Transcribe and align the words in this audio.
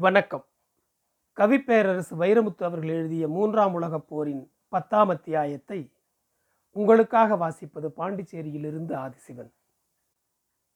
வணக்கம். 0.00 0.44
கவிப்பேரரசு 1.36 2.14
வைரமுத்து 2.18 2.64
அவர்கள் 2.64 2.88
எழுதிய 2.88 3.28
மூன்றாம் 3.28 3.74
உலகப் 3.74 4.08
போரின் 4.08 4.52
பத்தாம் 4.68 5.08
அத்தியாயத்தை 5.08 5.92
உங்களுக்காக 6.72 7.36
வாசிப்பது 7.36 7.88
பாண்டிச்சேரியிலிருந்து 7.96 8.94
ஆதிசிவன். 8.94 9.50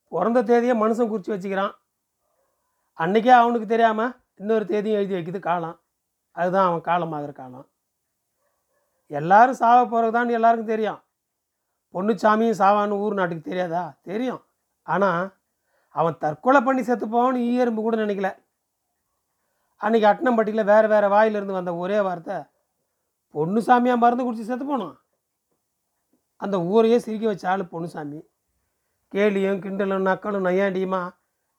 பிறந்த 0.09 0.43
தேதியை 0.43 0.81
மனுஷன் 0.81 1.09
குறித்து 1.09 1.37
வச்சுக்கிறான். 1.37 1.71
அன்னைக்கே 2.99 3.29
அவனுக்கு 3.29 3.67
தெரியாமல் 3.67 4.17
இன்னொரு 4.35 4.67
தேதியும் 4.67 5.01
எழுதி 5.01 5.15
வைக்குது 5.15 5.39
காலம். 5.39 5.81
அதுதான் 6.31 6.67
அவன் 6.67 6.81
காலமாகிற 6.81 7.33
காலம். 7.33 7.69
எல்லாரும் 9.07 9.55
சாவ 9.55 9.87
போகிறதான்னு 9.87 10.31
எல்லாருக்கும் 10.31 10.69
தெரியும். 10.69 11.01
பொண்ணுச்சாமியும் 11.93 12.59
சாவான்னு 12.59 12.99
ஊர் 12.99 13.15
நாட்டுக்கு 13.15 13.49
தெரியாதா? 13.49 13.95
தெரியும். 14.03 14.45
ஆனால் 14.83 15.35
அவன் 15.89 16.19
தற்கொலை 16.19 16.61
பண்ணி 16.61 16.83
செத்து 16.83 17.07
போவான்னு 17.07 17.37
ஈயரும்பு 17.37 17.75
கூட 17.75 17.97
நினைக்கல. 17.97 18.51
அன்றைக்கி 19.83 20.07
அட்டனம்பட்டியில் 20.09 20.65
வேறு 20.65 20.89
வேறு 20.89 21.07
வாயிலிருந்து 21.09 21.53
வந்த 21.53 21.71
ஒரே 21.75 22.01
வார்த்தை 22.01 22.37
பொண்ணுசாமியாக 23.35 23.99
மருந்து 23.99 24.25
குடிச்சு 24.25 24.45
செத்து 24.45 24.65
போனோம் 24.65 24.97
அந்த 26.41 26.57
ஊரையே 26.73 26.99
சிரிக்க 26.99 27.27
வச்ச 27.27 27.45
ஆள் 27.49 27.65
பொண்ணுசாமி 27.73 28.21
கேலியும் 29.13 29.63
கிண்டலும் 29.65 30.07
நக்கலும் 30.09 30.47
நையாண்டியுமா 30.47 31.01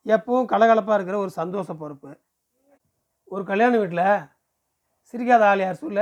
எப்பவும் 0.05 0.49
கலகலப்பாக 0.51 0.97
இருக்கிற 0.97 1.17
ஒரு 1.17 1.29
சந்தோஷ 1.29 1.73
பொறுப்பு. 1.73 2.11
ஒரு 3.31 3.43
கல்யாண 3.43 3.73
வீட்டில் 3.77 4.05
சிரிக்காத 5.09 5.45
ஆள் 5.45 5.59
யார் 5.59 5.81
சொல்ல? 5.83 6.01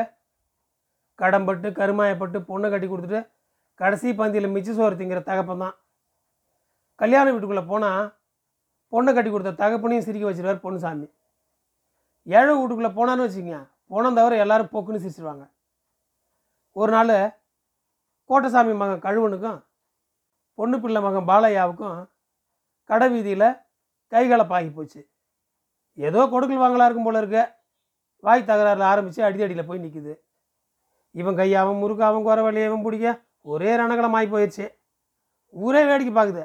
கடம்பட்டு 1.20 1.68
கருமாயப்பட்டு 1.72 2.38
பொண்ணை 2.49 2.70
கட்டி 2.70 2.88
கொடுத்துட்டு 2.88 3.22
கடைசி 3.80 4.10
பந்தியில் 4.12 4.54
மிச்சு 4.55 4.74
சோறு 4.74 4.96
திங்கிற 4.96 5.22
தகப்பன் 5.24 5.63
தான் 5.63 5.76
கல்யாண 6.99 7.26
வீட்டுக்குள்ளே 7.32 7.66
போனால் 7.66 8.05
பொண்ணை 8.94 9.12
கட்டி 9.13 9.30
கொடுத்த 9.32 9.58
தகப்பனையும் 9.63 10.08
சிரிக்க 10.08 10.26
வச்சிருவார் 10.30 10.63
பொண்ணுசாமி 10.63 11.08
ஏழை 12.26 12.52
வீட்டுக்குள்ளே 12.58 12.92
போனான்னு 12.98 13.26
வச்சுக்கோங்க. 13.26 13.60
போன 13.92 14.12
தவிர 14.18 14.38
எல்லாரும் 14.44 14.72
போக்குன்னு 14.74 15.04
சிரிச்சிருவாங்க. 15.04 15.44
ஒரு 16.80 16.91
நாள் 16.96 17.16
கோட்டசாமி 18.30 18.74
மகன் 18.82 19.05
கழுவனுக்கும் 19.05 19.60
பொண்ணு 20.60 20.78
பிள்ளை 20.84 21.00
மகன் 21.05 21.30
பாலையாவுக்கும் 21.32 21.98
கடை 22.90 23.08
வீதியில் 23.13 23.48
கைகலப்பாகி 24.12 24.70
போச்சு. 24.78 25.02
ஏதோ 26.08 26.22
கொடுக்கல் 26.34 26.62
வாங்கலா 26.63 26.88
இருக்கும் 26.88 27.08
போல 27.08 27.22
இருக்க. 27.22 27.40
வாய் 28.26 28.50
தகராறில் 28.50 28.90
ஆரம்பித்து 28.91 29.22
அடி 29.28 29.44
அடியில் 29.44 29.68
போய் 29.70 29.84
நிற்குது 29.84 30.13
இவன் 31.20 31.38
கையாவும் 31.40 31.82
முறுக்காவும் 31.84 32.26
குறவழியவும் 32.28 32.84
பிடிக்க 32.85 33.08
ஒரே 33.52 33.72
ரணகலம் 33.82 34.16
ஆகி 34.18 34.28
போயிடுச்சு 34.34 34.66
ஊரே 35.54 35.82
வேடிக்கை 35.90 36.13
பார்க்குது. 36.18 36.44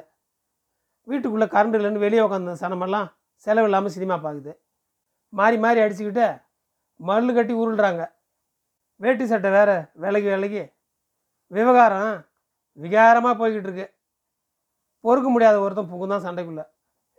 வீட்டுக்குள்ளே 1.07 1.47
கரண்ட் 1.53 1.77
இல்லைன்னு 1.77 2.05
வெளியே 2.05 2.21
உட்காந்து 2.27 2.61
சனமெல்லாம் 2.61 3.07
செலவு 3.45 3.67
இல்லாமல் 3.69 3.93
சினிமா 3.95 4.15
பார்க்குது. 4.23 4.53
மாறி 5.29 5.57
மாறி 5.57 5.79
அடிச்சுக்கிட்டு 5.79 6.27
மல்லு 6.99 7.33
கட்டி 7.33 7.53
உருள்றாங்க. 7.53 8.03
வேட்டி 8.95 9.25
சட்டை 9.25 9.49
வேற 9.51 9.91
விலகி 9.93 10.29
விலகி. 10.33 10.63
விவகாரம் 11.47 12.25
விகாரமாக 12.77 13.35
போய்கிட்டு 13.39 13.67
இருக்கு. 13.69 13.87
பொறுக்க 14.99 15.29
முடியாத 15.29 15.59
ஒருத்தன் 15.59 15.91
புகுந்தான் 15.91 16.25
சண்டைக்குள்ளே. 16.25 16.65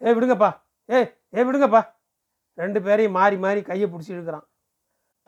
ஏ 0.05 0.15
விடுங்கப்பா. 0.15 0.51
ஏய் 0.87 1.09
ஏய் 1.31 1.47
விடுங்கப்பா. 1.49 1.83
ரெண்டு 2.55 2.83
பேரையும் 2.83 3.13
மாறி 3.13 3.37
மாறி 3.37 3.63
கையை 3.63 3.87
பிடிச்சி 3.91 4.13
இழுக்கிறான். 4.17 4.47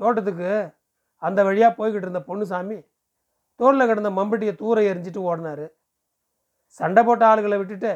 தோட்டத்துக்கு 0.00 0.50
அந்த 1.16 1.44
வழியாக 1.44 1.72
போய்கிட்டு 1.78 2.06
இருந்த 2.06 2.22
பொண்ணுசாமி 2.28 2.78
தோளில் 3.60 3.86
கிடந்த 3.86 4.10
மம்பட்டியை 4.10 4.54
தூர 4.54 4.80
எரிஞ்சிட்டு 4.80 5.20
ஓடினாரு. 5.30 5.66
சண்டை 6.66 7.02
போட்ட 7.04 7.34
ஆளுகளை 7.34 7.56
விட்டுட்டு 7.58 7.92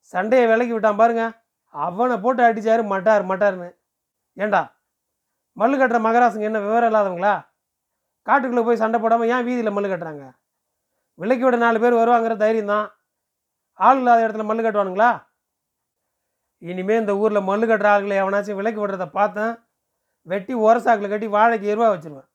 சண்டையை 0.00 0.46
விலக்கி 0.48 0.72
விட்டான் 0.72 0.96
பாருங்க. 0.96 1.24
அவனை 1.74 2.16
போட்டு 2.16 2.42
அடித்தார் 2.42 2.82
மட்டார் 2.92 3.24
மட்டார்னு. 3.30 3.68
ஏண்டா? 4.44 4.62
மல்லு 5.60 5.76
கட்டுற 5.80 5.98
மகராசுங்க 6.06 6.48
என்ன 6.48 6.60
விவரம் 6.64 6.90
இல்லாதவங்களா? 6.90 7.34
காட்டுக்குள்ளே 8.26 8.64
போய் 8.66 8.82
சண்டை 8.82 8.98
போடாமல் 9.02 9.30
ஏன் 9.34 9.46
வீதியில் 9.46 9.74
மல்லு 9.76 9.88
கட்டுறாங்க? 9.92 10.24
விலைக்கு 11.18 11.44
விட 11.46 11.56
நாலு 11.64 11.78
பேர் 11.82 12.00
வருவாங்கிற 12.00 12.34
தைரியம் 12.42 12.72
தான் 12.72 12.86
ஆள் 13.86 14.00
இல்லாத 14.00 14.24
இடத்துல 14.24 14.46
மல்லு 14.48 14.64
கட்டுவானுங்களா? 14.66 15.10
இனிமேல் 16.62 17.00
இந்த 17.02 17.12
ஊரில் 17.22 17.46
மல்லு 17.50 17.66
கட்டுற 17.70 17.88
ஆளுகளை 17.92 18.16
எவனாச்சும் 18.22 18.58
விலைக்கு 18.60 18.82
விடுறத 18.82 19.06
பார்த்தேன். 19.18 19.54
வெட்டி 20.26 20.54
உரசாக்கில் 20.66 21.12
கட்டி 21.12 21.26
வாழைக்கு 21.36 21.66
எருவா 21.72 21.88
வச்சிருவேன். 21.92 22.28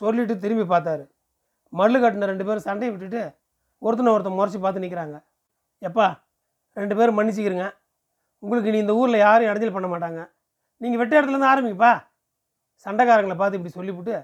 சொல்லிட்டு 0.00 0.34
திரும்பி 0.42 0.64
பார்த்தாரு. 0.72 1.04
மல்லு 1.72 1.98
கட்டின 2.02 2.28
ரெண்டு 2.32 2.46
பேரும் 2.48 2.66
சண்டையை 2.68 2.90
விட்டுட்டு 2.92 3.22
ஒருத்தனை 3.82 4.12
ஒருத்தன் 4.14 4.38
முறைச்சி 4.38 4.58
பார்த்து 4.64 4.84
நிற்கிறாங்க 4.84 5.16
எப்பா 5.82 6.06
ரெண்டு 6.76 6.94
பேரும் 6.98 7.16
மன்னிச்சிக்கிறங்க 7.18 7.66
உங்களுக்கு 8.42 8.72
நீ 8.74 8.78
இந்த 8.84 8.94
ஊரில் 9.00 9.24
யாரும் 9.26 9.48
இடைஞ்சல் 9.50 9.76
பண்ண 9.76 9.88
மாட்டாங்க. 9.92 10.20
நீங்கள் 10.82 11.00
வெட்ட 11.00 11.12
இடத்துலேருந்து 11.18 11.52
ஆரம்பிங்கப்பா. 11.52 11.92
சண்டைக்காரங்களை 12.86 13.36
பார்த்து 13.40 13.58
இப்படி 13.58 13.74
சொல்லிவிட்டு 13.78 14.14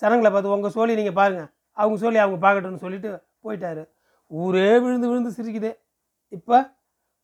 சனங்களை 0.00 0.30
பார்த்து 0.32 0.54
உங்கள் 0.54 0.74
சோழி 0.76 0.96
நீங்கள் 1.00 1.18
பாருங்கள் 1.20 1.50
அவங்க 1.80 1.96
சோழி 2.02 2.18
அவங்க 2.24 2.38
பார்க்கட்டும்னு 2.44 2.82
சொல்லிட்டு 2.84 3.10
போயிட்டாரு. 3.44 3.82
ஊரே 4.30 4.70
விழுந்து 4.84 5.06
விழுந்து 5.10 5.30
சிரிக்குது. 5.38 5.70
இப்போ 6.36 6.56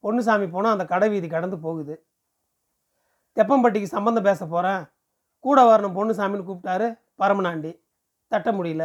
பொன்னுசாமி 0.04 0.46
போனால் 0.54 0.74
அந்த 0.76 0.84
கடை 0.92 1.08
வீதி 1.12 1.28
கடந்து 1.34 1.56
போகுது. 1.66 1.94
தெப்பம்பட்டிக்கு 3.36 3.88
சம்பந்தம் 3.96 4.26
பேச 4.28 4.40
போகிறேன் 4.54 4.82
கூட 5.44 5.58
வரணும் 5.70 5.96
பொன்னுசாமின்னு 5.98 6.48
கூப்பிட்டாரு 6.48 6.88
பரமனாண்டி 7.20 7.72
தட்ட 8.32 8.48
முடியல. 8.58 8.84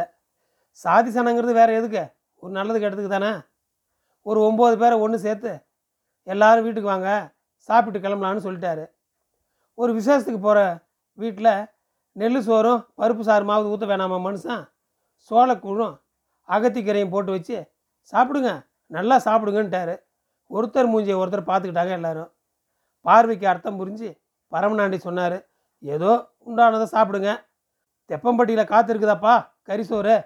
சாதி 0.82 1.10
சனங்கிறது 1.16 1.52
வேறு 1.60 1.72
எதுக்கு? 1.80 2.02
ஒரு 2.42 2.52
நல்லது 2.58 2.78
கெட்டதுக்கு 2.82 3.12
தானே? 3.14 3.32
ஒரு 4.26 4.38
ஒம்பது 4.48 4.76
பேரை 4.82 4.96
ஒன்று 5.04 5.18
சேர்த்து 5.26 5.52
எல்லாரும் 6.32 6.66
வீட்டுக்கு 6.66 6.92
வாங்க 6.94 7.10
சாப்பிட்டு 7.68 7.98
கிளம்பலான்னு 8.04 8.46
சொல்லிட்டாரு. 8.46 8.84
ஒரு 9.78 9.92
விசேஷத்துக்கு 9.98 10.40
போகிற 10.44 10.60
வீட்டில் 11.18 11.52
நெல் 12.20 12.40
சோறும் 12.46 12.80
பருப்பு 13.00 13.22
சாருமாவது 13.28 13.72
ஊற்ற 13.72 13.86
வேணாமா 13.90 14.16
மனுஷன் 14.26 14.62
சோளக்கூழும் 15.30 15.94
அகத்திக்கீரையும் 16.48 17.12
போட்டு 17.14 17.30
வச்சு 17.34 17.56
சாப்பிடுங்க. 18.12 18.50
நல்லா 18.96 19.16
சாப்பிடுங்கன்ட்டாரு. 19.26 19.94
ஒருத்தர் 20.50 20.90
மூஞ்சியை 20.92 21.16
ஒருத்தர் 21.20 21.48
பார்த்துக்கிட்டாங்க 21.50 21.92
எல்லாரும். 21.98 22.30
பார்வைக்கு 23.06 23.46
அர்த்தம் 23.52 23.78
புரிஞ்சு 23.80 24.10
பரமநாண்டி 24.52 24.98
சொன்னார் 25.06 25.38
ஏதோ 25.82 26.10
உண்டானதை 26.48 26.86
சாப்பிடுங்க. 26.94 27.30
தெப்பம்பட்டியில் 28.10 28.70
காத்திருக்குதாப்பா 28.72 29.34
கரிசோறு 29.68 30.16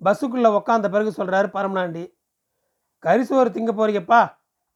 பஸ்ஸுக்குள்ளே 0.00 0.50
உக்காந்த 0.58 0.86
பிறகு 0.94 1.10
சொல்கிறாரு 1.18 1.48
பரமநாண்டி 1.56 2.04
கரிசோறு 3.04 3.48
திங்க 3.56 3.72
போகிறீங்கப்பா 3.72 4.20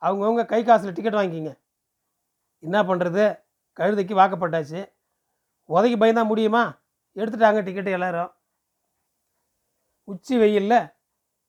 அவங்கவுங்க 0.02 0.42
கை 0.52 0.60
காசில் 0.62 0.96
டிக்கெட் 0.96 1.18
வாங்கிக்கிங்க. 1.18 1.52
என்ன 2.62 2.78
பண்ணுறது 2.88 3.24
கழுதைக்கு 3.78 4.14
வாக்கப்பட்டாச்சு. 4.20 4.80
உதைக்கு 5.68 5.98
பயந்தா 6.02 6.22
முடியுமா? 6.30 6.62
எடுத்துட்டாங்க 7.16 7.60
டிக்கெட்டு 7.66 7.90
எல்லாரும். 7.96 8.30
உச்சி 10.08 10.34
வெயிலில் 10.38 10.80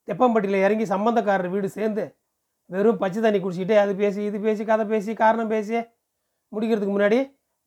தெப்பம்பட்டியில் 0.08 0.64
இறங்கி 0.64 0.84
சம்பந்தக்காரர் 0.84 1.52
வீடு 1.54 1.68
சேர்ந்து 1.68 2.04
வெறும் 2.70 3.00
பச்சை 3.02 3.20
தண்ணி 3.22 3.38
குடிச்சிக்கிட்டே 3.40 3.76
அது 3.82 3.92
பேசி 3.96 4.20
இது 4.24 4.38
பேசி 4.40 4.62
கதை 4.64 4.84
பேசி 4.86 5.14
காரணம் 5.14 5.48
பேசி 5.48 5.74
முடிக்கிறதுக்கு 6.52 6.94
முன்னாடி 6.96 7.18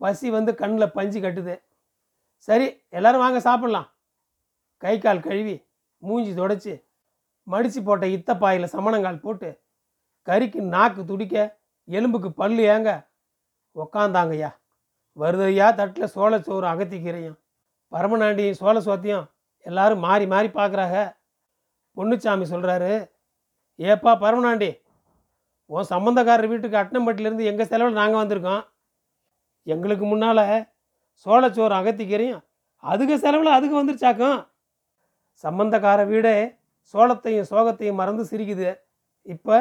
பசி 0.01 0.27
வந்து 0.29 0.51
கண்ணில் 0.55 0.93
பஞ்சு 0.97 1.19
கட்டுது. 1.19 1.55
சரி 2.47 2.67
எல்லோரும் 2.89 3.23
வாங்க 3.23 3.39
சாப்பிட்லாம். 3.49 3.87
கை 4.83 4.95
கால் 4.99 5.25
கழுவி 5.27 5.55
மூஞ்சி 6.03 6.31
தொடச்சி 6.33 6.73
மடித்து 7.47 7.81
போட்ட 7.83 8.05
இத்த 8.15 8.31
பாயில் 8.37 8.73
சமணங்கால் 8.73 9.23
போட்டு 9.25 9.49
கறிக்கு 10.27 10.59
நாக்கு 10.73 11.01
துடிக்க 11.05 11.35
எலும்புக்கு 11.87 12.29
பல்லு 12.31 12.63
ஏங்க 12.73 12.91
உக்காந்தாங்கய்யா. 13.75 14.51
வருதையா 15.17 15.67
தட்டில் 15.79 16.13
சோளச்சோறு 16.15 16.67
அகத்திக்கீரையும் 16.73 17.37
பரமநாண்டியும் 17.91 18.59
சோழ 18.61 18.75
சோத்தையும் 18.87 19.25
எல்லாரும் 19.65 20.03
மாறி 20.05 20.25
மாறி 20.33 20.49
பார்க்குறாங்க 20.59 20.97
பொன்னுச்சாமி 21.97 22.45
சொல்கிறாரு 22.53 22.91
ஏப்பா 23.79 24.11
பரமநாண்டி 24.23 24.69
உன் 25.69 25.89
சம்பந்தக்காரர் 25.91 26.51
வீட்டுக்கு 26.51 26.79
அட்டனம்பட்டிலேருந்து 26.81 27.49
எங்கள் 27.51 27.69
செலவில் 27.71 27.99
நாங்கள் 27.99 28.21
வந்திருக்கோம்? 28.21 28.63
எங்களுக்கு 29.67 30.05
முன்னால் 30.11 30.45
சோளச்சோறு 31.25 31.75
அகத்திக்கீரையும் 31.79 32.41
அதுக்கு 32.83 33.15
செலவில் 33.25 33.55
அதுக்கு 33.57 33.79
வந்துருச்சாக்கும்? 33.79 34.39
சம்பந்தக்கார 35.43 35.99
வீடே 36.11 36.35
சோளத்தையும் 36.93 37.49
சோகத்தையும் 37.51 37.99
மறந்து 38.01 38.23
சிரிக்குது. 38.31 38.69
இப்போ 39.33 39.57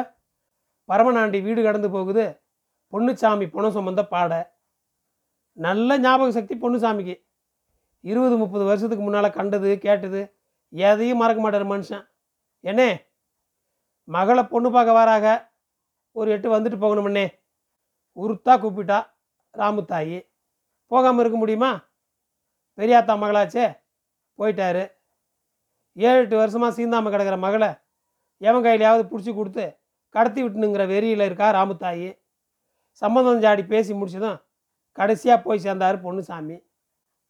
பரமநாண்டி 0.89 1.39
வீடு 1.47 1.61
கடந்து 1.67 1.89
போகுது. 1.95 2.25
பொண்ணுச்சாமி 2.93 3.45
பணம் 3.55 3.75
சுமந்த 3.75 4.01
பாட. 4.13 4.31
நல்ல 5.57 5.97
ஞாபக 6.05 6.31
சக்தி 6.37 6.55
பொண்ணுசாமிக்கு 6.63 7.15
இருபது 8.03 8.35
முப்பது 8.41 8.63
வருஷத்துக்கு 8.69 9.03
முன்னால் 9.03 9.35
கண்டது 9.37 9.69
கேட்டது 9.85 10.21
எதையும் 10.73 11.21
மறக்க 11.21 11.41
மாட்டார் 11.41 11.65
மனுஷன். 11.71 12.05
என்னே 12.63 12.89
மகளை 14.07 14.43
பொண்ணு 14.43 14.69
பார்க்க 14.71 14.99
வராக 14.99 15.25
ஒரு 16.15 16.31
எட்டு 16.35 16.47
வந்துட்டு 16.53 16.77
போகணுமண்ணே 16.83 17.25
உருத்தா 18.17 18.53
கூப்பிட்டா 18.63 18.99
ராமுத்தாயி. 19.53 20.19
போகாமல் 20.91 21.21
இருக்க 21.23 21.37
முடியுமா? 21.37 21.71
பெரியாத்தா 22.77 23.13
மகளாச்சே 23.21 23.65
போயிட்டாரு. 24.39 24.83
ஏழு 25.97 26.19
எட்டு 26.23 26.35
வருஷமாக 26.41 26.75
சீந்தாமல் 26.77 27.13
கிடக்கிற 27.13 27.37
மகளை 27.45 27.71
எவன் 28.41 28.65
கையிலையாவது 28.65 29.03
பிடிச்சி 29.09 29.31
கொடுத்து 29.33 29.65
கடத்தி 30.15 30.39
விட்டுனுங்கிற 30.43 30.85
வெறியில் 30.93 31.25
இருக்கா 31.27 31.47
ராமுத்தாயி. 31.57 32.09
சம்பந்தம் 33.01 33.39
ஜாடி 33.39 33.63
பேசி 33.63 33.93
முடிச்சதும் 33.93 34.41
கடைசியாக 34.91 35.41
போய் 35.41 35.59
சேர்ந்தார் 35.59 36.03
பொண்ணுசாமி 36.05 36.57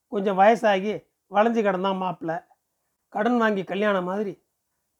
கொஞ்சம் 0.07 0.39
வயசாகி 0.39 0.93
வளைஞ்சு 1.31 1.61
கிடந்தான் 1.63 1.97
மாப்பிள்ளை 1.97 2.37
கடன் 3.09 3.37
வாங்கி 3.37 3.63
கல்யாணம் 3.63 4.03
மாதிரி 4.03 4.33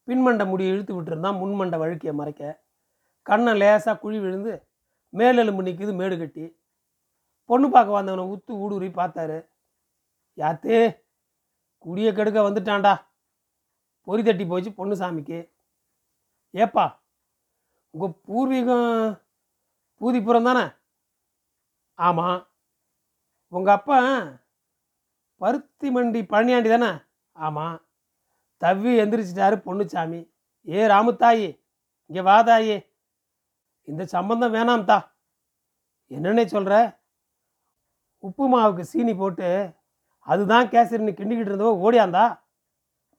பின்மண்டை 0.07 0.45
முடி 0.47 0.63
இழுத்து 0.65 0.93
விட்டுருந்தான் 0.95 1.39
முன்மண்டை 1.41 1.77
வழுக்கிய 1.79 2.13
மறைக்க. 2.13 2.63
கண்ணை 3.21 3.53
லேசாக 3.53 3.99
குழி 3.99 4.19
விழுந்து 4.19 4.53
மேலெலும்பு 5.13 5.61
நிற்குது 5.63 5.93
மேடு 5.95 6.17
கட்டி. 6.17 6.45
பொண்ணு 7.45 7.69
பார்க்க 7.69 7.97
வந்தவனை 7.97 8.23
உத்து 8.33 8.51
ஊடுருவி 8.63 8.89
பார்த்தாரு. 8.89 9.37
யாத்தே 10.37 10.79
குடிய 11.85 12.09
கெடுக்க 12.13 12.39
வந்துட்டான்டா. 12.49 12.93
பொறி 14.07 14.23
தட்டி 14.23 14.45
போச்சு 14.45 14.69
பொன்னுசாமிக்கு. 14.69 15.39
ஏப்பா 16.53 16.85
உங்கள் 17.93 18.17
பூர்வீகம் 18.27 19.22
ஊதிப்புறம் 20.05 20.47
தானே? 20.49 20.65
ஆமாம் 21.99 22.39
உங்கள் 23.53 23.75
அப்பா 23.77 23.97
பருத்தி 25.41 25.87
மண்டி 25.95 26.21
பழனியாண்டி 26.31 26.69
தானே? 26.69 26.91
ஆமாம் 27.35 27.77
தவ்வி 28.61 28.91
எந்திரிச்சிட்டாரு 29.03 29.55
பொண்ணுச்சாமி 29.67 30.21
ஏ 30.67 30.87
ராமுத்தாயி 30.87 31.47
இங்கே 32.09 32.21
வாதாயி 32.21 32.75
இந்த 33.87 34.03
சம்பந்தம் 34.05 34.53
வேணாம் 34.53 34.85
தா. 34.85 34.97
என்னன்னே 36.11 36.45
சொல்கிற 36.45 36.73
உப்பு 38.19 38.45
மாவுக்கு 38.53 38.83
சீனி 38.91 39.13
போட்டு 39.15 39.49
அதுதான் 40.27 40.69
கேசரின்னு 40.73 41.17
கிண்டிக்கிட்டு 41.17 41.51
இருந்தவோ 41.51 41.73
ஓடியாந்தா? 41.85 42.25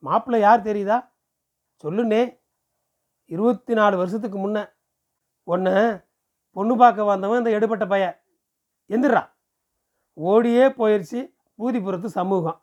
மாப்பிள்ளை 0.02 0.38
யார் 0.40 0.66
தெரியுதா? 0.68 0.98
சொல்லுண்ணே. 1.84 2.22
இருபத்தி 3.30 3.74
நாலு 3.74 3.94
வருஷத்துக்கு 3.96 4.38
முன்ன. 4.38 4.58
ஒன்று 5.46 5.74
பொண்ணு 6.54 6.74
பார்க்க 6.76 7.10
வந்தவன் 7.10 7.38
இந்த 7.38 7.50
எடுபட்ட 7.50 7.84
பையன். 7.86 8.16
எந்திரா. 8.90 9.22
ஓடியே 10.12 10.64
போயிடுச்சு 10.78 11.20
பூதிபுரத்து 11.58 12.08
சமூகம். 12.18 12.58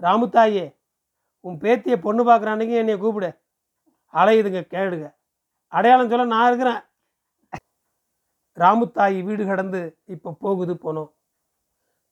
ராமுத்தாயே 0.00 0.64
உன் 1.44 1.58
பேத்தியை 1.64 1.96
பொண்ணு 2.00 2.22
பார்க்குற 2.28 2.52
அன்னைக்கு 2.54 2.80
என்னைய 2.82 2.98
கூப்பிடு. 2.98 3.30
அலையுதுங்க 4.14 4.60
கேளுங்க. 4.74 5.06
அடையாளம் 5.72 6.10
சொல்ல 6.10 6.24
நான் 6.24 6.46
இருக்கிறேன். 6.46 6.80
ராமுத்தாயி 8.62 9.18
வீடு 9.24 9.42
கடந்து 9.46 9.80
இப்போ 10.14 10.30
போகுது 10.44 10.74
போனோம். 10.74 11.10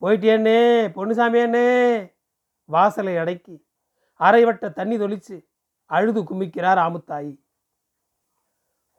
போயிட்டேன்னே 0.03 0.59
பொண்ணுசாமியண்ணே 0.97 1.67
வாசலை 2.69 3.15
அடக்கி 3.23 3.57
அரைவட்ட 4.21 4.73
தண்ணி 4.73 4.97
தொளிச்சு 4.99 5.37
அழுது 5.91 6.21
குமிக்கிறார் 6.21 6.81
ராமுத்தாயி. 6.81 7.33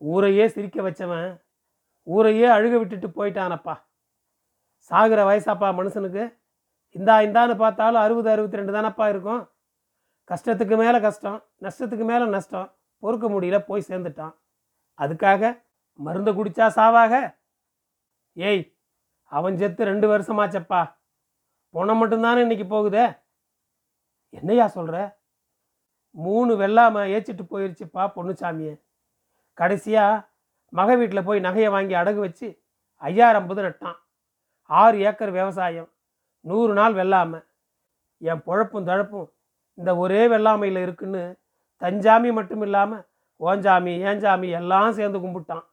ஊரையே 0.01 0.45
சிரிக்க 0.47 0.77
வச்சவன் 0.81 1.29
ஊரையே 2.03 2.47
அழுக 2.47 2.77
விட்டுட்டு 2.77 3.07
போயிட்டானப்பா. 3.07 3.81
சாகிற 4.75 5.23
வயசாப்பா 5.23 5.67
மனுஷனுக்கு. 5.79 6.39
இந்தா 6.89 7.19
இந்தான்னு 7.19 7.57
பார்த்தாலும் 7.57 8.01
அறுபது 8.01 8.29
அறுபத்தி 8.29 8.57
ரெண்டு 8.57 8.73
தானப்பா 8.73 9.09
இருக்கும். 9.09 9.51
கஷ்டத்துக்கு 10.29 10.77
மேலே 10.77 11.01
கஷ்டம் 11.01 11.45
நஷ்டத்துக்கு 11.61 12.05
மேலே 12.05 12.25
நஷ்டம். 12.25 12.75
பொறுக்க 12.97 13.29
முடியல 13.29 13.59
போய் 13.59 13.87
சேர்ந்துட்டான். 13.87 14.33
அதுக்காக 14.97 15.63
மருந்தை 15.93 16.33
குடிச்சா 16.33 16.65
சாவாக? 16.77 17.39
ஏய் 18.33 18.77
அவன் 19.23 19.57
செத்து 19.57 19.83
ரெண்டு 19.83 20.17
வருஷமாச்சப்பா. 20.17 20.95
பொணம் 21.73 21.99
மட்டும்தானே 22.01 22.37
இன்னைக்கு 22.37 22.65
போகுதே? 22.75 23.19
என்னையா 24.29 24.67
சொல்கிற 24.67 25.19
மூணு 26.09 26.55
வெள்ளாமல் 26.57 27.09
ஏச்சிட்டு 27.09 27.43
போயிருச்சுப்பா 27.49 28.03
பொண்ணுச்சாமியை 28.15 28.81
கடைசியாக 29.53 30.30
மக 30.73 30.95
வீட்டில் 30.99 31.27
போய் 31.27 31.45
நகையை 31.45 31.69
வாங்கி 31.75 31.95
அடகு 32.01 32.19
வச்சு 32.25 32.47
ஐயாயிரம் 33.01 33.47
புது 33.49 33.61
நட்டான். 33.65 33.97
ஆறு 34.69 34.97
ஏக்கர் 35.09 35.33
விவசாயம் 35.37 35.89
நூறு 36.45 36.73
நாள் 36.79 36.95
வெள்ளாமை. 36.99 37.39
என் 38.21 38.43
பொழப்பும் 38.47 38.87
தழப்பும் 38.89 39.29
இந்த 39.77 39.91
ஒரே 40.03 40.21
வெள்ளாமையில் 40.33 40.79
இருக்குன்னு 40.85 41.23
தஞ்சாமி 41.81 42.29
மட்டும் 42.37 42.63
இல்லாமல் 42.67 43.03
ஓஞ்சாமி 43.41 43.93
ஏஞ்சாமி 44.09 44.47
எல்லாம் 44.59 44.97
சேர்ந்து 44.97 45.19
கும்பிட்டான். 45.23 45.65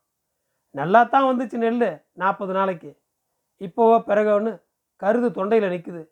நல்லா 0.75 1.01
தான் 1.15 1.29
வந்துச்சு 1.31 1.57
நெல் 1.65 1.83
நாற்பது 2.23 2.53
நாளைக்கு. 2.59 2.91
இப்போவோ 3.61 3.97
பிறகு 4.09 4.53
கருது 5.03 5.29
தொண்டையில் 5.39 5.73
நிற்குது 5.75 6.03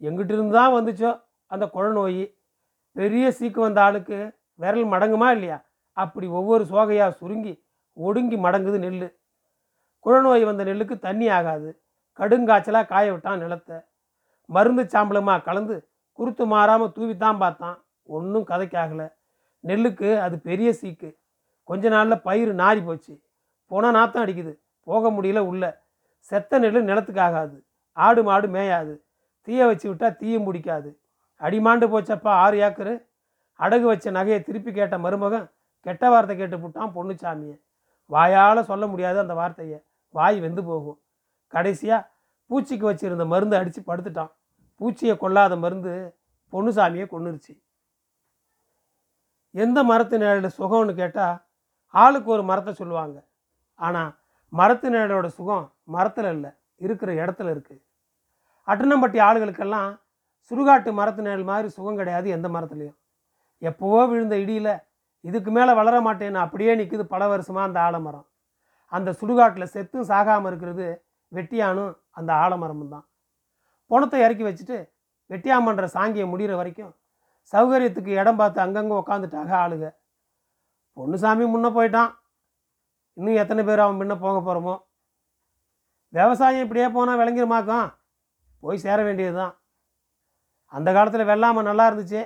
எங்கிட்ட 0.00 0.32
இருந்து 0.34 0.54
தான் 0.60 0.74
வந்துச்சோ 0.76 1.10
அந்த 1.50 1.64
குழ 1.74 1.84
நோய் 1.98 2.24
பெரிய 2.96 3.26
சீக்கு 3.38 3.60
வந்த 3.64 3.80
ஆளுக்கு 3.84 4.18
விரல் 4.62 4.86
மடங்குமா 4.92 5.28
இல்லையா? 5.36 5.58
அப்படி 5.96 6.26
ஒவ்வொரு 6.38 6.64
சோகையாக 6.72 7.16
சுருங்கி 7.20 7.54
ஒடுங்கி 7.96 8.36
மடங்குது 8.36 8.78
நெல் 8.78 9.16
குழநோய் 10.06 10.44
வந்த 10.44 10.64
நெல்லுக்கு 10.64 10.98
தண்ணி 10.98 11.28
ஆகாது. 11.28 11.80
கடுங்காய்ச்சலாக 12.18 12.86
காய 12.86 13.12
விட்டான் 13.12 13.38
நிலத்தை. 13.38 13.76
மருந்து 14.48 14.82
சாம்பலமாக 14.82 15.42
கலந்து 15.42 15.88
குருத்து 16.12 16.46
மாறாமல் 16.46 16.92
தூவித்தான் 16.96 17.38
பார்த்தான். 17.38 17.84
ஒன்றும் 18.02 18.46
கதைக்காகலை. 18.46 19.06
நெல்லுக்கு 19.64 20.18
அது 20.18 20.38
பெரிய 20.38 20.74
சீக்கு. 20.80 21.16
கொஞ்ச 21.64 21.88
நாளில் 21.88 22.20
பயிர் 22.20 22.52
நாரி 22.54 22.84
போச்சு. 22.84 23.22
போனால் 23.66 23.92
நாத்தம் 23.92 24.24
அடிக்குது. 24.24 24.58
போக 24.82 25.10
முடியல 25.10 25.38
உள்ள. 25.38 25.84
செத்த 26.18 26.58
நெல் 26.58 26.84
நிலத்துக்கு 26.84 27.20
ஆகாது. 27.20 27.64
ஆடு 27.92 28.22
மாடு 28.22 28.48
மேயாது. 28.48 28.94
தீய 29.42 29.66
வச்சு 29.66 29.88
விட்டால் 29.88 30.16
தீயும் 30.16 30.44
பிடிக்காது. 30.44 30.98
அடிமாண்டு 31.40 31.86
போச்சப்பா 31.86 32.30
ஆறு 32.44 32.56
ஏக்கரு. 32.58 32.94
அடகு 33.60 33.82
வச்ச 33.82 34.10
நகையை 34.10 34.42
திருப்பி 34.42 34.72
கேட்ட 34.72 34.98
மருமகன் 34.98 35.46
கெட்ட 35.86 36.10
வார்த்தை 36.10 36.36
கேட்டு 36.36 36.58
விட்டான் 36.58 36.94
பொண்ணுச்சாமியை 36.94 37.56
வாயால் 38.14 38.68
சொல்ல 38.70 38.84
முடியாது 38.92 39.18
அந்த 39.24 39.34
வார்த்தையை. 39.40 39.78
வாய் 40.14 40.38
வெந்து 40.44 40.62
போகும். 40.64 40.98
கடைசியாக 41.54 42.08
பூச்சிக்கு 42.50 42.86
வச்சிருந்த 42.90 43.24
மருந்து 43.32 43.56
அடித்து 43.60 43.80
படுத்துட்டான். 43.82 44.32
பூச்சியை 44.80 45.14
கொல்லாத 45.22 45.54
மருந்து 45.64 45.92
பொண்ணுசாமியை 46.52 47.06
கொன்னுருச்சு. 47.12 47.52
எந்த 49.54 49.78
மரத்து 49.90 50.16
நிழலோட 50.18 50.48
சுகம்னு 50.58 50.94
கேட்டால் 51.00 51.36
ஆளுக்கு 51.94 52.30
ஒரு 52.36 52.42
மரத்தை 52.50 52.72
சொல்லுவாங்க. 52.80 53.18
ஆனால் 53.80 54.10
மரத்து 54.52 54.88
நிழலோட 54.90 55.26
சுகம் 55.38 55.66
மரத்தில் 55.96 56.30
இல்லை 56.36 56.50
இருக்கிற 56.84 57.10
இடத்துல 57.22 57.52
இருக்குது 57.54 57.82
அட்டனம்பட்டி 58.68 59.18
ஆளுகளுக்கெல்லாம் 59.28 59.90
சுடுகாட்டு 60.50 60.90
மரத்து 61.00 61.22
நிழல் 61.22 61.48
மாதிரி 61.50 61.68
சுகம் 61.76 61.98
கிடையாது 62.00 62.26
எந்த 62.36 62.48
மரத்துலேயும். 62.48 62.98
எப்போவோ 63.62 64.00
விழுந்த 64.10 64.34
இடியில் 64.44 64.72
இதுக்கு 65.28 65.50
மேலே 65.56 65.72
வளர 65.80 65.96
மாட்டேன்னு 66.06 66.40
அப்படியே 66.44 66.72
நிற்குது 66.80 67.04
பல 67.14 67.22
வருஷமாக 67.32 67.68
அந்த 67.68 67.78
ஆலமரம். 67.86 68.26
அந்த 68.92 69.10
சுடுகாட்டில் 69.20 69.72
செத்தும் 69.74 70.08
சாகாமல் 70.10 70.50
இருக்கிறது 70.50 70.86
வெட்டியானும் 71.36 71.94
அந்த 72.18 72.30
ஆலமரமும் 72.44 72.92
தான். 72.94 73.06
பணத்தை 73.90 74.18
இறக்கி 74.26 74.44
வச்சுட்டு 74.46 74.76
வெட்டியான் 75.32 75.66
பண்ணுற 75.66 75.86
சாங்கியை 75.96 76.26
முடிகிற 76.32 76.54
வரைக்கும் 76.60 76.92
சௌகரியத்துக்கு 77.52 78.12
இடம் 78.20 78.38
பார்த்து 78.40 78.58
அங்கங்கே 78.64 78.94
உக்காந்துட்டாக 79.00 79.52
ஆளுங்க 79.62 79.88
பொண்ணுசாமி 80.96 81.44
முன்னே 81.54 81.70
போயிட்டான். 81.76 82.10
இன்னும் 83.16 83.40
எத்தனை 83.42 83.62
பேர் 83.68 83.84
அவன் 83.84 84.00
முன்ன 84.00 84.14
போக 84.24 84.36
போகிறோமோ 84.38 84.74
விவசாயம் 86.12 86.64
இப்படியே 86.64 86.88
போனால் 86.96 87.18
விளங்கிருமாக்கும். 87.20 87.88
போய் 88.62 88.84
சேர 88.84 88.98
வேண்டியது 89.06 89.36
தான் 89.40 89.54
அந்த 90.72 90.88
காலத்தில் 90.96 91.28
வெள்ளாமை 91.30 91.62
நல்லா 91.68 91.84
இருந்துச்சு. 91.88 92.22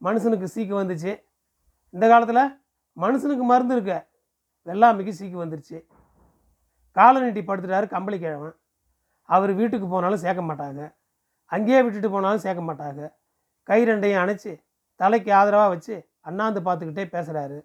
மனுஷனுக்கு 0.00 0.46
சீக்கு 0.54 0.74
வந்துச்சு. 0.80 1.12
இந்த 1.94 2.08
காலத்தில் 2.08 2.42
மனுஷனுக்கு 3.02 3.44
மருந்து 3.50 3.74
இருக்க. 3.76 4.08
வெள்ளாமைக்கு 4.68 5.12
சீக்கு 5.18 5.36
வந்துருச்சு. 5.42 5.86
காலை 6.92 7.22
நீட்டி 7.22 7.40
படுத்துட்டாரு 7.40 7.88
கம்பளி 7.88 8.18
கிழவன் 8.18 8.54
அவர் 9.22 9.52
வீட்டுக்கு 9.54 9.86
போனாலும் 9.88 10.22
சேர்க்க 10.24 10.42
மாட்டாங்க. 10.50 10.94
அங்கேயே 11.46 11.82
விட்டுட்டு 11.82 12.10
போனாலும் 12.10 12.38
சேர்க்க 12.38 12.62
மாட்டாங்க. 12.70 13.14
கை 13.62 13.84
ரெண்டையும் 13.88 14.22
அணைச்சி 14.22 14.52
தலைக்கு 14.96 15.32
ஆதரவாக 15.32 15.68
வச்சு 15.68 16.08
அண்ணாந்து 16.20 16.60
பார்த்துக்கிட்டே 16.60 17.04
பேசுகிறாரு 17.14 17.58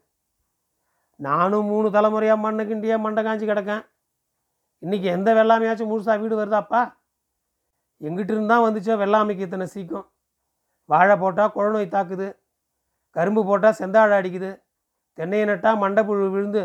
நானும் 1.16 1.66
மூணு 1.66 1.92
தலைமுறையாக 1.92 2.44
மண்ணை 2.44 2.66
கிண்டியா 2.66 3.00
மண்டை 3.00 3.24
காஞ்சி 3.24 3.46
கிடக்கேன். 3.46 3.84
இன்றைக்கி 4.82 5.04
எந்த 5.04 5.34
வெள்ளாமையாச்சும் 5.34 5.92
முழுசாக 5.92 6.20
வீடு 6.20 6.36
வருதாப்பா? 6.42 6.82
எங்கிட்ட 8.02 8.32
இருந்தால் 8.36 8.66
வந்துச்சோ 8.66 8.94
வெள்ளாமைக்கு 9.04 9.46
இத்தனை 9.48 9.66
சீக்கம். 9.66 10.12
வாழை 10.86 11.16
போட்டால் 11.18 11.52
குழநோய் 11.56 11.94
தாக்குது. 11.96 12.39
கரும்பு 13.20 13.42
போட்டால் 13.46 13.78
செந்தாழை 13.80 14.14
அடிக்குது. 14.20 14.50
தென்னையை 15.18 15.46
நட்டால் 15.48 15.82
மண்டைப்புழு 15.84 16.28
விழுந்து 16.34 16.62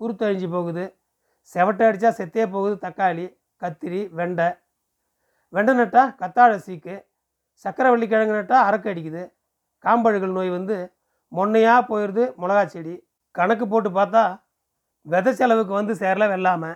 குருத்து 0.00 0.24
அழிஞ்சு 0.26 0.48
போகுது. 0.50 0.84
செவட்டை 1.54 1.84
அடித்தா 1.88 2.10
செத்தே 2.18 2.44
போகுது 2.50 2.74
தக்காளி 2.84 3.26
கத்திரி 3.62 4.00
வெண்டை. 4.18 4.46
வெண்டை 5.52 5.72
நட்டால் 5.80 6.12
கத்தாழை 6.20 6.56
சீக்கு. 6.66 6.94
சக்கரவள்ளி 7.64 8.06
கிழங்கு 8.12 8.34
நட்டால் 8.38 8.66
அரக்கு 8.68 8.88
அடிக்குது. 8.92 9.22
காம்பழுகள் 9.84 10.36
நோய் 10.36 10.50
வந்து 10.50 10.76
மொன்னையாக 11.36 11.82
போயிடுது 11.90 12.24
மிளகா 12.42 12.62
செடி. 12.66 12.94
கணக்கு 13.34 13.66
போட்டு 13.68 13.90
பார்த்தா 13.98 14.22
விதை 15.06 15.32
செலவுக்கு 15.32 15.72
வந்து 15.72 15.94
சேரல 15.94 16.24
வெள்ளாமை. 16.32 16.70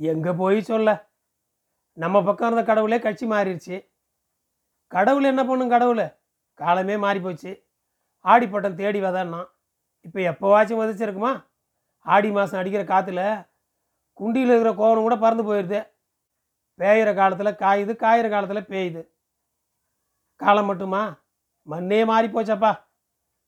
எங்கே 0.00 0.32
போய் 0.40 0.60
சொல்ல? 0.70 0.88
நம்ம 1.96 2.22
பக்கம் 2.28 2.48
இருந்த 2.48 2.64
கடவுளே 2.70 2.98
கட்சி 2.98 3.26
மாறிடுச்சு. 3.26 3.76
கடவுள் 4.92 5.30
என்ன 5.32 5.44
பண்ணும் 5.50 5.74
கடவுள்? 5.74 6.04
காலமே 6.60 6.96
மாறி 7.04 7.20
போச்சு 7.20 7.52
ஆடிப்பட்டம் 8.24 8.78
தேடி 8.80 9.00
வதான்னா. 9.06 9.40
இப்போ 10.06 10.18
எப்போவாச்சும் 10.32 10.80
விதைச்சிருக்குமா? 10.80 11.32
ஆடி 12.06 12.28
மாதம் 12.36 12.60
அடிக்கிற 12.60 12.82
காற்றுல 12.92 13.22
குண்டியில் 14.20 14.52
இருக்கிற 14.52 14.72
கோவனம் 14.80 15.06
கூட 15.06 15.16
பறந்து 15.24 15.44
போயிடுது 15.48 15.80
பேயிற 16.80 17.10
காலத்தில் 17.14 17.58
காயுது 17.62 17.92
காயிற 18.04 18.26
காலத்தில் 18.30 18.70
பேயுது. 18.72 19.02
காலம் 20.40 20.68
மட்டுமா? 20.70 21.02
மண்ணே 21.68 22.00
மாறி 22.10 22.28
போச்சப்பா. 22.28 22.72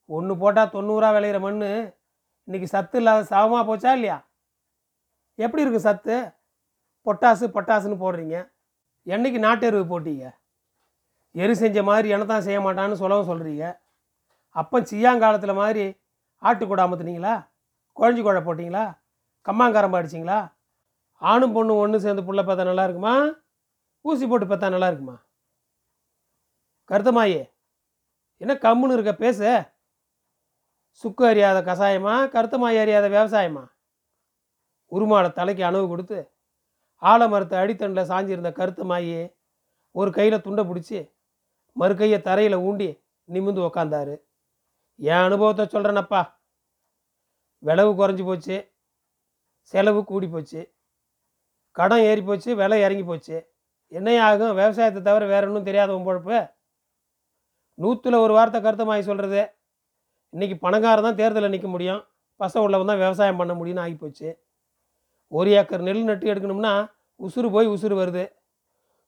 ஒன்று 0.09 0.33
போட்டால் 0.41 0.73
தொண்ணூறா 0.75 1.09
விளையிற 1.15 1.37
மண் 1.45 1.61
இன்னைக்கு 2.47 2.67
சத்து 2.73 2.97
இல்லாத 3.01 3.21
சவமாக 3.31 3.63
போச்சா 3.69 3.91
இல்லையா? 3.97 4.17
எப்படி 5.39 5.63
இருக்குது 5.63 5.87
சத்து? 5.87 6.15
பொட்டாசு 7.07 7.45
பொட்டாசுன்னு 7.55 7.97
போடுறீங்க. 8.03 8.37
என்னைக்கு 9.07 9.39
நாட்டு 9.45 9.63
எருவு 9.69 9.85
போட்டீங்க? 9.93 10.25
எரு 11.35 11.53
செஞ்ச 11.63 11.79
மாதிரி 11.89 12.07
என்ன 12.15 12.25
தான் 12.25 12.45
செய்ய 12.47 12.59
மாட்டான்னு 12.65 13.01
சொல்லவும் 13.01 13.29
சொல்கிறீங்க 13.31 13.65
அப்போ 14.55 14.77
சியாங்காலத்தில் 14.89 15.59
மாதிரி 15.61 15.85
ஆட்டுக்கூட 16.43 16.81
அமுத்துனீங்களா? 16.85 17.35
குழஞ்சி 17.97 18.21
குழ 18.23 18.39
போட்டிங்களா? 18.45 18.85
கம்மாங்காரம் 19.45 19.97
அடிச்சிங்களா 19.97 20.39
ஆணும் 21.21 21.53
பொண்ணும் 21.55 21.81
ஒன்று 21.83 22.03
சேர்ந்து 22.03 22.25
புள்ள 22.27 22.41
பார்த்தா 22.43 22.69
நல்லா 22.69 22.85
இருக்குமா? 22.87 23.15
ஊசி 24.05 24.25
போட்டு 24.27 24.45
பார்த்தா 24.45 24.73
நல்லா 24.75 24.89
இருக்குமா? 24.91 25.15
கருத்தமாயே 26.89 27.43
என்ன 28.41 28.53
கம்முன்னு 28.65 28.95
இருக்க 28.95 29.13
பேசு. 29.15 29.49
சுக்கு 31.03 31.23
அறியாத 31.29 31.59
கஷாயமா 31.69 32.15
கருத்தமாய் 32.33 32.77
அறியாத 32.83 33.05
விவசாயமா? 33.15 33.63
உருமாட 34.91 35.27
தலைக்கு 35.39 35.63
அணவு 35.69 35.85
கொடுத்து 35.87 36.19
ஆலமரத்தை 37.01 37.55
அடித்தண்டில் 37.61 38.09
சாஞ்சிருந்த 38.11 38.51
கருத்தமாயி 38.59 39.17
ஒரு 39.99 40.09
கையில் 40.17 40.43
துண்டை 40.45 40.63
பிடிச்சி 40.69 40.99
மறு 41.79 41.93
கையை 41.95 42.19
தரையில் 42.21 42.63
ஊண்டி 42.67 42.89
நிமிந்து 43.29 43.61
உக்காந்தாரு. 43.67 44.15
என் 44.99 45.23
அனுபவத்தை 45.27 45.63
சொல்கிறேனப்பா 45.65 46.21
விளவு 47.63 47.91
குறைஞ்சி 47.99 48.23
போச்சு. 48.25 48.57
செலவு 49.73 50.01
கூடி 50.03 50.27
போச்சு. 50.27 50.61
கடன் 51.77 52.03
ஏறி 52.09 52.21
போச்சு 52.21 52.49
விலை 52.55 52.77
இறங்கி 52.81 53.03
போச்சு. 53.03 53.37
என்ன 53.91 54.09
ஆகும்? 54.27 54.53
விவசாயத்தை 54.59 55.01
தவிர 55.01 55.25
வேற 55.25 55.43
ஒன்றும் 55.47 55.67
தெரியாத 55.69 55.95
உன் 55.95 56.07
பொழப்பு 56.07 56.37
நூற்றில் 57.77 58.23
ஒரு 58.25 58.33
வார்த்தை 58.33 58.59
கருத்தமாகி 58.61 59.03
சொல்கிறது 59.09 59.41
இன்றைக்கி 60.33 60.55
பணக்காரன் 60.59 61.07
தான் 61.07 61.19
தேர்தலில் 61.19 61.53
நிற்க 61.55 61.67
முடியும். 61.67 62.01
பசங்க 62.39 62.63
உள்ளவன் 62.65 62.89
தான் 62.91 63.01
விவசாயம் 63.03 63.39
பண்ண 63.41 63.53
முடியும்னு 63.53 63.83
ஆகி 63.85 63.95
போச்சு. 63.95 64.29
ஒரு 65.31 65.49
ஏக்கர் 65.59 65.85
நெல் 65.87 66.03
நட்டு 66.03 66.25
எடுக்கணும்னா 66.33 66.73
உசுறு 67.19 67.47
போய் 67.51 67.67
உசுறு 67.67 67.95
வருது. 68.01 68.25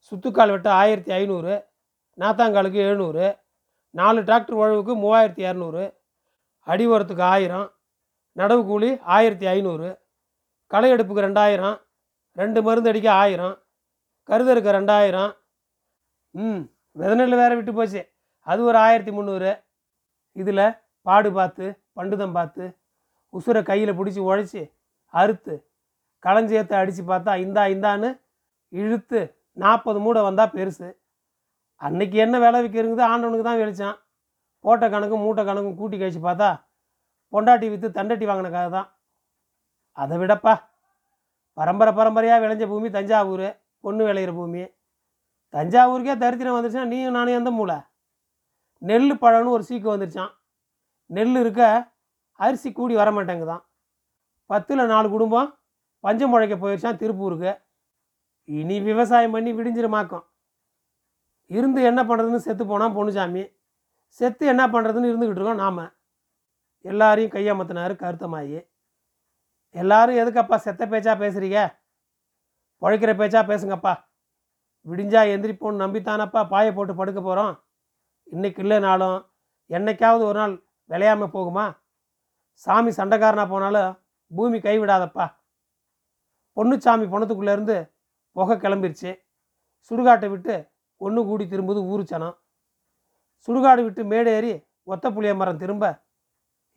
சுத்துக்கால் 0.07 0.53
வெட்ட 0.55 0.69
ஆயிரத்தி 0.81 1.11
ஐநூறு 1.11 1.53
நாத்தாங்காலுக்கு 2.17 2.79
எழுநூறு 2.87 3.25
நாலு 3.93 4.19
டிராக்டர் 4.27 4.59
உழவுக்கு 4.61 4.93
மூவாயிரத்தி 5.03 5.43
இரநூறு 5.47 5.83
அடி 6.67 6.85
உரத்துக்கு 6.93 7.23
ஆயிரம் 7.33 7.67
நடவு 8.37 8.63
கூலி 8.69 8.89
ஆயிரத்தி 9.15 9.45
ஐநூறு 9.53 9.87
களை 10.71 10.89
எடுப்புக்கு 10.95 11.25
ரெண்டாயிரம் 11.27 11.77
ரெண்டு 12.37 12.59
மருந்து 12.65 12.89
அடிக்க 12.91 13.09
ஆயிரம் 13.11 13.55
கருதருக்கு 14.29 14.71
ரெண்டாயிரம். 14.77 15.31
ம் 16.35 16.61
விதநெல் 16.95 17.39
வேற 17.41 17.51
விட்டு 17.55 17.73
போச்சு. 17.73 18.01
அது 18.47 18.61
ஒரு 18.63 18.77
ஆயிரத்தி 18.77 19.11
முந்நூறு. 19.17 19.51
இதில் 20.35 20.65
பாடு 21.05 21.29
பார்த்து 21.37 21.65
பண்டுதம் 21.97 22.35
பார்த்து 22.37 22.65
உசுரை 23.33 23.61
கையில் 23.69 23.97
பிடிச்சி 23.99 24.21
உழைச்சி 24.27 24.61
அறுத்து 25.13 25.55
களஞ்சியத்தை 26.25 26.75
அடித்து 26.81 27.03
பார்த்தா 27.03 27.33
இந்தா 27.45 27.63
இந்தான்னு 27.75 28.09
இழுத்து 28.73 29.19
நாற்பது 29.63 29.99
மூடை 30.05 30.21
வந்தால் 30.27 30.53
பெருசு. 30.55 30.87
அன்னைக்கு 31.85 32.17
என்ன 32.25 32.35
விலை 32.43 32.59
விற்கிறங்குது 32.63 33.03
ஆண்டவனுக்கு 33.11 33.45
தான் 33.49 33.61
வெளிச்சான் 33.61 33.97
போட்ட 34.65 34.85
கணக்கும் 34.93 35.23
மூட்டை 35.25 35.43
கணக்கும் 35.49 35.77
கூட்டி 35.79 35.97
கழிச்சு 35.97 36.21
பார்த்தா 36.27 36.49
பொண்டாட்டி 37.33 37.67
விற்று 37.71 37.87
தண்டட்டி 37.97 38.25
வாங்கினக்காக 38.29 38.67
தான். 38.77 38.87
அதை 40.01 40.15
விடப்பா. 40.21 40.53
பரம்பரை 41.57 41.91
பரம்பரையாக 41.99 42.41
விளைஞ்ச 42.43 42.63
பூமி 42.71 42.89
தஞ்சாவூர் 42.97 43.47
பொண்ணு 43.83 44.03
விளையிற 44.07 44.31
பூமி. 44.39 44.63
தஞ்சாவூருக்கே 45.55 46.15
தரித்திரம் 46.23 46.55
வந்துருச்சுன்னா 46.55 46.91
நீயும் 46.93 47.15
நானும் 47.17 47.37
எந்த 47.39 47.51
மூளை? 47.57 47.77
நெல் 48.89 49.13
பழம்னு 49.23 49.53
ஒரு 49.57 49.63
சீக்கு 49.69 49.87
வந்துருச்சான் 49.91 50.33
நெல் 51.09 51.37
இருக்க 51.43 51.61
அரிசி 52.39 52.69
கூடி 52.71 52.93
வர 53.01 53.11
மாட்டேங்குதான் 53.17 53.63
பத்தில் 54.49 54.89
நாலு 54.93 55.07
குடும்பம் 55.15 55.49
பஞ்சம் 56.05 56.31
முழைக்க 56.33 56.55
போயிடுச்சான் 56.63 56.99
திருப்பூருக்கு. 57.01 57.51
இனி 58.49 58.75
விவசாயம் 58.89 59.33
பண்ணி 59.35 59.51
விடிஞ்சிருமாக்கும். 59.53 60.25
இருந்து 61.55 61.79
என்ன 61.89 62.01
பண்ணுறதுன்னு 62.03 62.45
செத்து 62.45 62.63
போனால் 62.65 62.95
பொண்ணுசாமி 62.97 63.43
செத்து 64.19 64.43
என்ன 64.53 64.63
பண்ணுறதுன்னு 64.73 65.09
இருந்துக்கிட்டு 65.11 65.41
இருக்கோம் 65.41 65.63
நாம். 65.65 65.83
எல்லாரையும் 66.85 67.33
கையமத்தினார் 67.35 67.93
கருத்தமாயி. 68.03 68.59
எல்லாரும் 69.75 70.19
எதுக்கப்பா 70.21 70.57
செத்த 70.65 70.85
பேச்சா 70.85 71.13
பேசுறீங்க? 71.23 71.59
பழைக்கிற 72.81 73.11
பேச்சா 73.21 73.41
பேசுங்கப்பா. 73.51 73.93
விடிஞ்சா 74.87 75.21
எந்திரிப்போன்னு 75.33 75.83
நம்பித்தானப்பா 75.83 76.41
பாயை 76.51 76.71
போட்டு 76.73 76.93
படுக்க 76.95 77.19
போகிறோம் 77.21 77.53
இன்னைக்கு 78.35 78.59
இல்லைனாலும் 78.63 79.17
என்னைக்காவது 79.69 80.23
ஒரு 80.29 80.37
நாள் 80.39 80.53
விளையாமல் 80.91 81.33
போகுமா? 81.35 81.65
சாமி 82.51 82.91
சண்டைக்காரனாக 82.97 83.47
போனாலும் 83.53 83.91
பூமி 84.31 84.57
கைவிடாதப்பா 84.57 85.25
பொண்ணுச்சாமி 86.57 87.05
பணத்துக்குள்ளேருந்து 87.13 87.77
புகை 88.35 88.55
கிளம்பிருச்சு. 88.57 89.11
சுடுகாட்டை 89.87 90.29
விட்டு 90.29 90.55
ஒன்று 90.97 91.25
கூடி 91.25 91.45
திரும்புது 91.45 91.81
ஊருச்சனம் 91.91 92.35
சுடுகாடு 93.47 93.81
விட்டு 93.83 94.03
மேடேறி 94.03 94.35
ஏறி 94.37 94.53
ஒத்த 94.83 95.11
புளிய 95.11 95.35
மரம் 95.35 95.57
திரும்ப. 95.57 95.85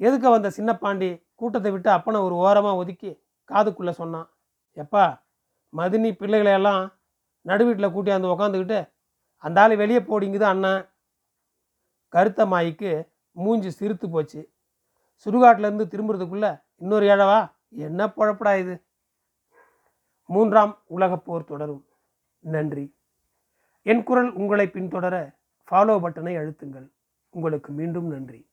எதுக்க 0.00 0.26
வந்த 0.30 0.50
சின்ன 0.50 0.70
பாண்டி 0.78 1.08
கூட்டத்தை 1.34 1.70
விட்டு 1.72 1.90
அப்பனை 1.90 2.18
ஒரு 2.26 2.34
ஓரமாக 2.34 2.76
ஒதுக்கி 2.76 3.10
காதுக்குள்ளே 3.50 3.90
சொன்னான். 3.90 4.28
எப்பா 4.76 5.04
மதினி 5.72 6.10
பிள்ளைகளையெல்லாம் 6.12 6.82
நடு 7.46 7.64
வீட்டில் 7.64 7.94
கூட்டியாந்து 7.94 8.32
உக்காந்துக்கிட்டு 8.34 8.80
அந்த 9.44 9.60
ஆள் 9.60 9.76
வெளியே 9.76 9.98
போடிங்குது 9.98 10.42
அண்ணன் 10.42 10.88
கருத்த 12.08 12.46
மாய்க்கு 12.46 13.08
மூஞ்சி 13.36 13.70
சிரித்து 13.70 14.10
போச்சு. 14.10 14.40
சுடுகாட்டிலேருந்து 15.24 15.86
திரும்புறதுக்குள்ளே 15.92 16.50
இன்னொரு 16.76 17.06
ஏழவா? 17.06 17.40
என்ன 17.68 18.06
பொழப்படா 18.06 18.52
இது? 18.58 18.74
மூன்றாம் 20.28 20.82
உலகப்போர் 20.96 21.44
தொடரும். 21.44 21.84
நன்றி. 22.38 22.84
என் 23.82 24.02
குரல் 24.02 24.32
உங்களை 24.32 24.66
பின்தொடர 24.66 25.34
ஃபாலோ 25.70 25.98
பட்டனை 25.98 26.36
அழுத்துங்கள். 26.36 26.90
உங்களுக்கு 27.30 27.72
மீண்டும் 27.72 28.06
நன்றி. 28.06 28.49